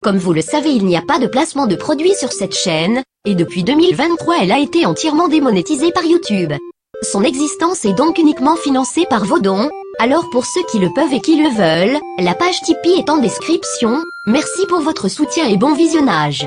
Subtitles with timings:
[0.00, 3.02] Comme vous le savez il n'y a pas de placement de produits sur cette chaîne,
[3.26, 6.52] et depuis 2023 elle a été entièrement démonétisée par YouTube.
[7.02, 11.12] Son existence est donc uniquement financée par vos dons, alors pour ceux qui le peuvent
[11.12, 15.56] et qui le veulent, la page Tipeee est en description, merci pour votre soutien et
[15.56, 16.46] bon visionnage.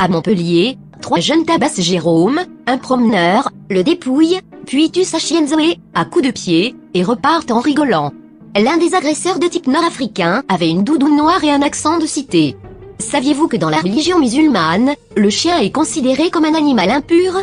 [0.00, 5.78] À Montpellier, trois jeunes tabassent Jérôme, un promeneur, le dépouille, puis tuent sa chienne Zoé,
[5.94, 8.12] à coups de pied, et repartent en rigolant.
[8.56, 12.56] L'un des agresseurs de type nord-africain avait une doudoune noire et un accent de cité.
[12.98, 17.42] Saviez-vous que dans la religion musulmane, le chien est considéré comme un animal impur?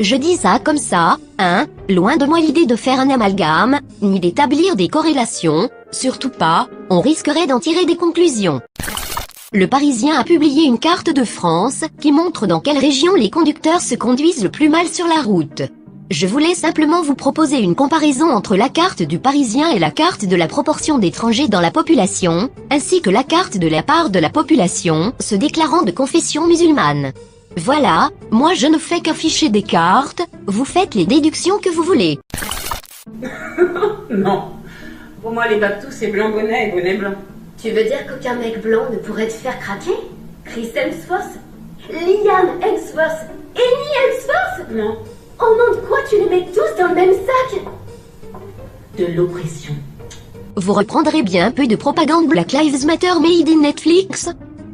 [0.00, 4.18] Je dis ça comme ça, hein, loin de moi l'idée de faire un amalgame, ni
[4.18, 8.60] d'établir des corrélations, surtout pas, on risquerait d'en tirer des conclusions.
[9.52, 13.80] Le Parisien a publié une carte de France qui montre dans quelle région les conducteurs
[13.80, 15.62] se conduisent le plus mal sur la route.
[16.10, 20.24] Je voulais simplement vous proposer une comparaison entre la carte du Parisien et la carte
[20.24, 24.18] de la proportion d'étrangers dans la population, ainsi que la carte de la part de
[24.18, 27.12] la population se déclarant de confession musulmane.
[27.56, 32.18] Voilà, moi je ne fais qu'afficher des cartes, vous faites les déductions que vous voulez.
[34.10, 34.48] non.
[35.22, 37.14] Pour moi, les batous, c'est blanc bonnet et bonnet blanc.
[37.62, 39.94] Tu veux dire qu'aucun mec blanc ne pourrait te faire craquer?
[40.44, 41.38] Chris Hemsworth?
[41.88, 43.28] Liam Hemsworth?
[43.54, 44.70] Annie Hemsworth?
[44.72, 44.96] Non.
[45.40, 47.60] Au nom de quoi tu les mets tous dans le même sac
[48.98, 49.72] De l'oppression.
[50.56, 54.28] Vous reprendrez bien un peu de propagande Black Lives Matter made in Netflix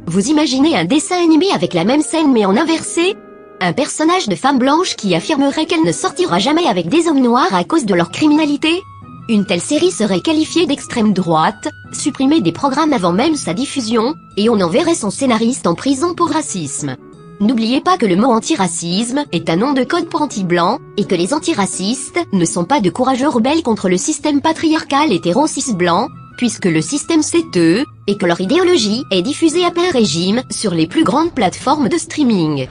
[0.07, 3.17] Vous imaginez un dessin animé avec la même scène mais en inversé?
[3.61, 7.55] Un personnage de femme blanche qui affirmerait qu'elle ne sortira jamais avec des hommes noirs
[7.55, 8.83] à cause de leur criminalité?
[9.29, 14.49] Une telle série serait qualifiée d'extrême droite, supprimée des programmes avant même sa diffusion, et
[14.49, 16.97] on enverrait son scénariste en prison pour racisme.
[17.39, 21.15] N'oubliez pas que le mot antiracisme est un nom de code pour anti-blanc, et que
[21.15, 26.65] les antiracistes ne sont pas de courageux rebelles contre le système patriarcal hétéro-cis blanc, puisque
[26.65, 30.87] le système c'est eux, et que leur idéologie est diffusée à plein régime sur les
[30.87, 32.69] plus grandes plateformes de streaming.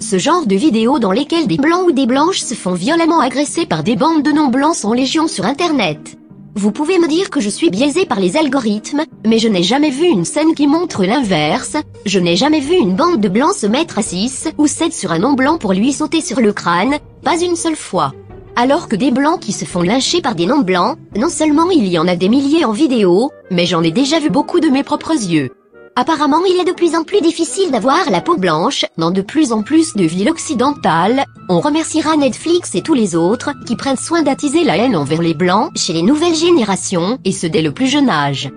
[0.00, 3.66] Ce genre de vidéos dans lesquelles des blancs ou des blanches se font violemment agresser
[3.66, 6.16] par des bandes de non-blancs sont légion sur internet.
[6.58, 9.90] Vous pouvez me dire que je suis biaisé par les algorithmes, mais je n'ai jamais
[9.90, 13.66] vu une scène qui montre l'inverse, je n'ai jamais vu une bande de blancs se
[13.66, 17.38] mettre à 6 ou 7 sur un non-blanc pour lui sauter sur le crâne, pas
[17.38, 18.14] une seule fois.
[18.56, 21.98] Alors que des blancs qui se font lyncher par des non-blancs, non seulement il y
[21.98, 25.12] en a des milliers en vidéo, mais j'en ai déjà vu beaucoup de mes propres
[25.12, 25.50] yeux.
[25.98, 29.50] Apparemment il est de plus en plus difficile d'avoir la peau blanche, dans de plus
[29.50, 34.22] en plus de villes occidentales, on remerciera Netflix et tous les autres qui prennent soin
[34.22, 37.86] d'attiser la haine envers les blancs chez les nouvelles générations, et ce dès le plus
[37.86, 38.50] jeune âge.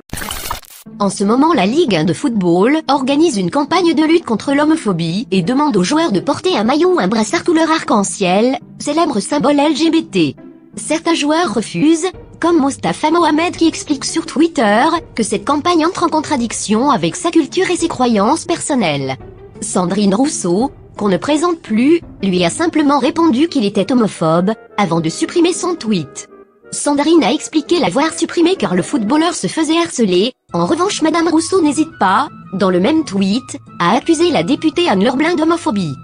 [0.99, 5.25] En ce moment la Ligue 1 de football organise une campagne de lutte contre l'homophobie
[5.31, 9.55] et demande aux joueurs de porter un maillot ou un brassard couleur arc-en-ciel, célèbre symbole
[9.55, 10.35] LGBT.
[10.75, 12.07] Certains joueurs refusent,
[12.39, 14.83] comme Mostafa Mohamed qui explique sur Twitter
[15.15, 19.17] que cette campagne entre en contradiction avec sa culture et ses croyances personnelles.
[19.61, 25.09] Sandrine Rousseau, qu'on ne présente plus, lui a simplement répondu qu'il était homophobe, avant de
[25.09, 26.29] supprimer son tweet.
[26.71, 31.61] Sandrine a expliqué l'avoir supprimé car le footballeur se faisait harceler, en revanche Madame Rousseau
[31.61, 35.95] n'hésite pas, dans le même tweet, à accuser la députée Anne Leurblin d'homophobie.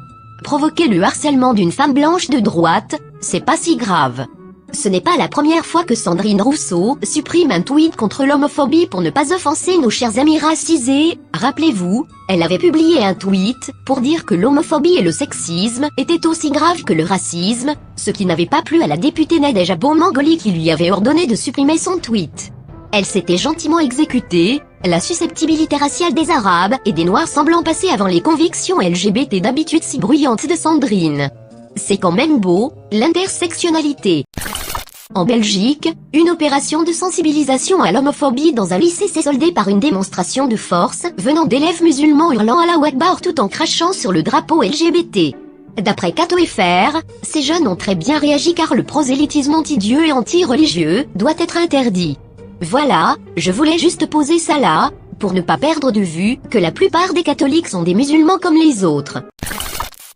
[0.44, 4.25] Provoquer le harcèlement d'une femme blanche de droite, c'est pas si grave.
[4.75, 9.02] Ce n'est pas la première fois que Sandrine Rousseau supprime un tweet contre l'homophobie pour
[9.02, 11.18] ne pas offenser nos chers amis racisés.
[11.34, 16.52] Rappelez-vous, elle avait publié un tweet pour dire que l'homophobie et le sexisme étaient aussi
[16.52, 20.52] graves que le racisme, ce qui n'avait pas plu à la députée Nadège Mangoli qui
[20.52, 22.52] lui avait ordonné de supprimer son tweet.
[22.92, 28.07] Elle s'était gentiment exécutée, la susceptibilité raciale des Arabes et des Noirs semblant passer avant
[28.07, 31.30] les convictions LGBT d'habitude si bruyantes de Sandrine.
[31.78, 34.25] C'est quand même beau, l'intersectionnalité.
[35.13, 39.79] En Belgique, une opération de sensibilisation à l'homophobie dans un lycée s'est soldée par une
[39.79, 44.23] démonstration de force venant d'élèves musulmans hurlant à la Wakbar tout en crachant sur le
[44.23, 45.35] drapeau LGBT.
[45.77, 51.05] D'après Cato FR, ces jeunes ont très bien réagi car le prosélytisme anti-dieu et anti-religieux
[51.13, 52.17] doit être interdit.
[52.61, 54.89] Voilà, je voulais juste poser ça là,
[55.19, 58.56] pour ne pas perdre de vue que la plupart des catholiques sont des musulmans comme
[58.56, 59.21] les autres.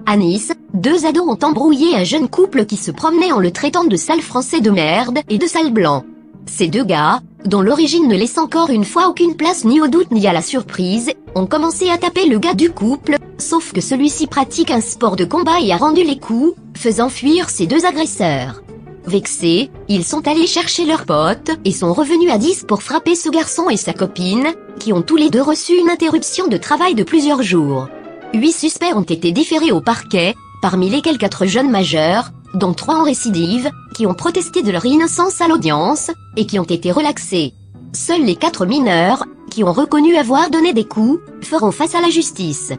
[0.06, 3.84] À Nice, deux ados ont embrouillé un jeune couple qui se promenait en le traitant
[3.84, 6.04] de sale français de merde et de sale blanc.
[6.46, 10.12] Ces deux gars, dont l'origine ne laisse encore une fois aucune place ni au doute
[10.12, 14.28] ni à la surprise, ont commencé à taper le gars du couple, sauf que celui-ci
[14.28, 18.63] pratique un sport de combat et a rendu les coups, faisant fuir ses deux agresseurs.
[19.06, 23.30] Vexés, ils sont allés chercher leurs potes et sont revenus à 10 pour frapper ce
[23.30, 24.48] garçon et sa copine,
[24.80, 27.88] qui ont tous les deux reçu une interruption de travail de plusieurs jours.
[28.34, 33.04] Huit suspects ont été différés au parquet, parmi lesquels quatre jeunes majeurs, dont trois en
[33.04, 37.54] récidive, qui ont protesté de leur innocence à l'audience, et qui ont été relaxés.
[37.92, 42.10] Seuls les quatre mineurs, qui ont reconnu avoir donné des coups, feront face à la
[42.10, 42.72] justice.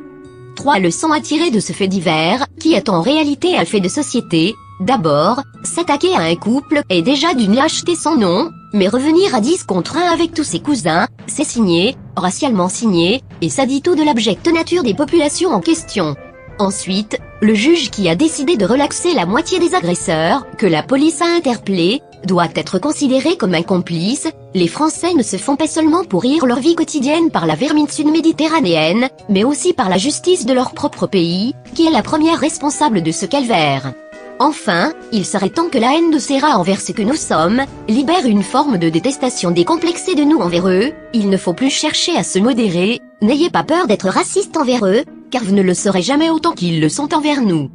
[0.55, 3.89] Trois leçons à tirer de ce fait divers, qui est en réalité un fait de
[3.89, 4.55] société.
[4.81, 9.65] D'abord, s'attaquer à un couple est déjà d'une lâcheté sans nom, mais revenir à 10
[9.65, 14.03] contre 1 avec tous ses cousins, c'est signé, racialement signé, et ça dit tout de
[14.03, 16.17] l'abjecte nature des populations en question.
[16.59, 21.23] Ensuite, le juge qui a décidé de relaxer la moitié des agresseurs, que la police
[21.23, 24.29] a interpellé, doit être considéré comme un complice.
[24.55, 29.09] Les Français ne se font pas seulement pourrir leur vie quotidienne par la vermine sud-méditerranéenne,
[29.29, 33.11] mais aussi par la justice de leur propre pays, qui est la première responsable de
[33.11, 33.95] ce calvaire.
[34.43, 38.25] Enfin, il serait temps que la haine de rats envers ce que nous sommes, libère
[38.25, 42.25] une forme de détestation décomplexée de nous envers eux, il ne faut plus chercher à
[42.25, 46.31] se modérer, n'ayez pas peur d'être raciste envers eux, car vous ne le serez jamais
[46.31, 47.69] autant qu'ils le sont envers nous.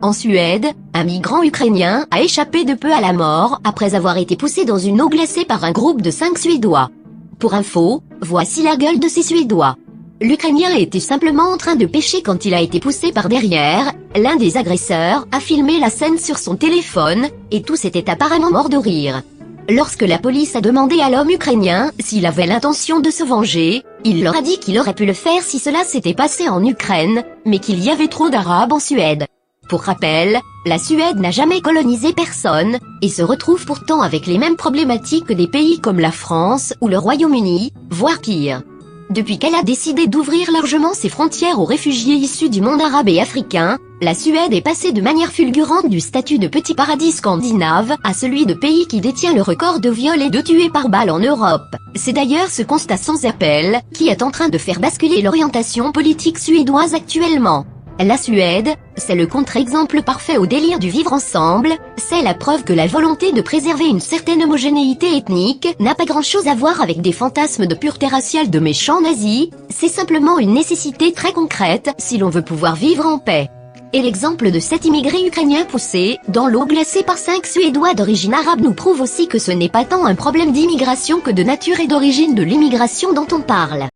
[0.00, 4.34] En Suède, un migrant ukrainien a échappé de peu à la mort après avoir été
[4.34, 6.90] poussé dans une eau glacée par un groupe de cinq Suédois.
[7.38, 9.76] Pour info, voici la gueule de ces Suédois.
[10.20, 14.36] L'Ukrainien était simplement en train de pêcher quand il a été poussé par derrière, l'un
[14.36, 18.76] des agresseurs a filmé la scène sur son téléphone, et tous étaient apparemment morts de
[18.76, 19.22] rire.
[19.70, 24.24] Lorsque la police a demandé à l'homme ukrainien s'il avait l'intention de se venger, il
[24.24, 27.58] leur a dit qu'il aurait pu le faire si cela s'était passé en Ukraine, mais
[27.58, 29.26] qu'il y avait trop d'Arabes en Suède.
[29.68, 34.56] Pour rappel, la Suède n'a jamais colonisé personne, et se retrouve pourtant avec les mêmes
[34.56, 38.62] problématiques que des pays comme la France ou le Royaume-Uni, voire pire.
[39.10, 43.20] Depuis qu'elle a décidé d'ouvrir largement ses frontières aux réfugiés issus du monde arabe et
[43.20, 48.14] africain, la Suède est passée de manière fulgurante du statut de petit paradis scandinave à
[48.14, 51.18] celui de pays qui détient le record de viols et de tués par balle en
[51.18, 51.74] Europe.
[51.96, 56.38] C'est d'ailleurs ce constat sans appel qui est en train de faire basculer l'orientation politique
[56.38, 57.66] suédoise actuellement.
[57.98, 62.72] La Suède, c'est le contre-exemple parfait au délire du vivre ensemble, c'est la preuve que
[62.72, 67.10] la volonté de préserver une certaine homogénéité ethnique n'a pas grand-chose à voir avec des
[67.10, 72.30] fantasmes de pureté raciale de méchants nazis, c'est simplement une nécessité très concrète si l'on
[72.30, 73.50] veut pouvoir vivre en paix.
[73.94, 78.60] Et l'exemple de cet immigré ukrainien poussé, dans l'eau glacée par cinq Suédois d'origine arabe
[78.60, 81.86] nous prouve aussi que ce n'est pas tant un problème d'immigration que de nature et
[81.86, 83.88] d'origine de l'immigration dont on parle.